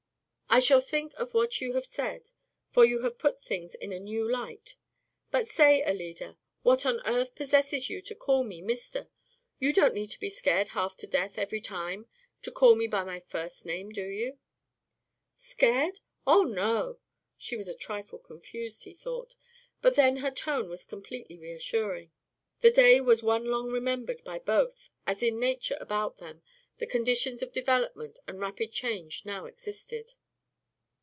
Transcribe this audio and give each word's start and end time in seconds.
I 0.53 0.59
shall 0.59 0.81
think 0.81 1.13
of 1.13 1.33
what 1.33 1.61
you 1.61 1.75
have 1.75 1.85
said, 1.85 2.29
for 2.71 2.83
you 2.83 3.03
have 3.03 3.17
put 3.17 3.39
things 3.39 3.73
in 3.73 3.93
a 3.93 3.99
new 4.01 4.29
light. 4.29 4.75
But 5.31 5.47
say, 5.47 5.81
Alida, 5.81 6.37
what 6.61 6.85
on 6.85 6.99
earth 7.05 7.35
possesses 7.35 7.89
you 7.89 8.01
to 8.01 8.13
call 8.15 8.43
me 8.43 8.61
'Mr.'? 8.61 9.07
You 9.59 9.71
don't 9.71 9.93
need 9.93 10.07
to 10.07 10.19
be 10.19 10.29
scared 10.29 10.67
half 10.75 10.97
to 10.97 11.07
death 11.07 11.37
every 11.37 11.61
time 11.61 12.05
to 12.41 12.51
call 12.51 12.75
me 12.75 12.85
by 12.85 13.05
my 13.05 13.21
first 13.21 13.65
name, 13.65 13.91
do 13.93 14.01
you?" 14.03 14.39
"Scared? 15.35 16.01
Oh, 16.27 16.43
no!" 16.43 16.99
She 17.37 17.55
was 17.55 17.69
a 17.69 17.73
trifle 17.73 18.19
confused, 18.19 18.83
he 18.83 18.93
thought, 18.93 19.37
but 19.81 19.93
then 19.95 20.17
her 20.17 20.31
tone 20.31 20.67
was 20.67 20.83
completely 20.83 21.37
reassuring. 21.39 22.11
The 22.59 22.71
day 22.71 22.99
was 22.99 23.23
one 23.23 23.45
long 23.45 23.71
remembered 23.71 24.21
by 24.25 24.37
both. 24.39 24.89
As 25.07 25.23
in 25.23 25.39
nature 25.39 25.77
about 25.79 26.17
them, 26.17 26.41
the 26.77 26.85
conditions 26.87 27.41
of 27.41 27.53
development 27.53 28.19
and 28.27 28.37
rapid 28.41 28.73
change 28.73 29.23
now 29.25 29.45
existed. 29.45 30.15